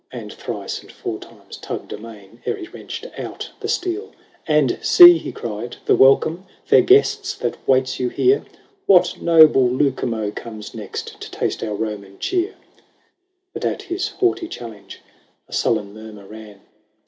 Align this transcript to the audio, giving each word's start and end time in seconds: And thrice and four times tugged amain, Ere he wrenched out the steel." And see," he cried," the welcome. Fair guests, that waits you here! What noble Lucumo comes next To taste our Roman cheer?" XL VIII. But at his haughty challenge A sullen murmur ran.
And 0.11 0.33
thrice 0.33 0.81
and 0.81 0.91
four 0.91 1.19
times 1.19 1.57
tugged 1.57 1.93
amain, 1.93 2.41
Ere 2.47 2.55
he 2.55 2.67
wrenched 2.67 3.05
out 3.19 3.51
the 3.59 3.67
steel." 3.67 4.13
And 4.57 4.79
see," 4.81 5.19
he 5.19 5.31
cried," 5.31 5.75
the 5.85 5.95
welcome. 5.95 6.47
Fair 6.65 6.81
guests, 6.81 7.35
that 7.35 7.57
waits 7.67 7.99
you 7.99 8.09
here! 8.09 8.43
What 8.87 9.21
noble 9.21 9.69
Lucumo 9.69 10.31
comes 10.35 10.73
next 10.73 11.21
To 11.21 11.29
taste 11.29 11.63
our 11.63 11.75
Roman 11.75 12.17
cheer?" 12.17 12.53
XL 12.53 12.53
VIII. 12.53 12.87
But 13.53 13.65
at 13.65 13.81
his 13.83 14.07
haughty 14.07 14.47
challenge 14.47 15.01
A 15.47 15.53
sullen 15.53 15.93
murmur 15.93 16.25
ran. 16.25 16.61